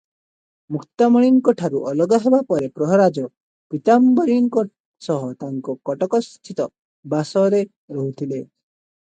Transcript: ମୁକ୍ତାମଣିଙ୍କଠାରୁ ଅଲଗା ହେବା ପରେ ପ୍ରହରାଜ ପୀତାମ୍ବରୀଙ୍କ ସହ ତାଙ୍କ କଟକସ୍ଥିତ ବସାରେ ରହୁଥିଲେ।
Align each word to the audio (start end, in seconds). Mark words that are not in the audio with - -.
ମୁକ୍ତାମଣିଙ୍କଠାରୁ 0.75 1.81
ଅଲଗା 1.91 2.19
ହେବା 2.23 2.39
ପରେ 2.51 2.69
ପ୍ରହରାଜ 2.79 3.25
ପୀତାମ୍ବରୀଙ୍କ 3.75 4.65
ସହ 5.09 5.29
ତାଙ୍କ 5.45 5.77
କଟକସ୍ଥିତ 5.91 6.69
ବସାରେ 7.15 7.63
ରହୁଥିଲେ। 8.01 8.43